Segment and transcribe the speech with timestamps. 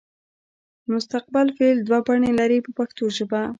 [0.93, 3.41] مستقبل فعل دوه بڼې لري په پښتو ژبه.